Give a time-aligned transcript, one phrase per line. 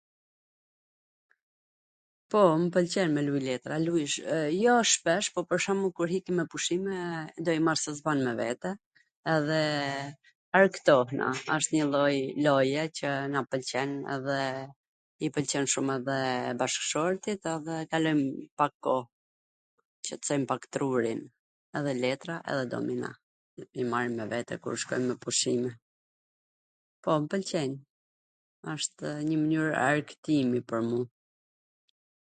[2.33, 4.09] Po, mw pwlqen me luj letra, luj
[4.63, 6.97] jo shpesh, po pwr shwmbull kur iki me pushime
[7.47, 8.71] do i marr se s bwn me vete,
[9.35, 9.63] edhe
[10.61, 11.27] argtohna,
[11.57, 12.15] wsht njw lloj
[12.47, 13.91] loje qw na pwlqen
[14.29, 14.39] dhe
[15.27, 16.17] i pwlqen shum edhe
[16.63, 18.21] bashkshortit edhe kalojm
[18.63, 19.05] pak koh,
[20.09, 21.21] qetsojm pak trurin,
[21.81, 23.11] edhe letra edhe domina,
[23.83, 25.71] i marrim me vete kur shkojm me pushime.
[27.03, 27.73] Po, m pwlqejn,
[28.75, 31.01] wshtw njw mnyr argtimi pwr mu.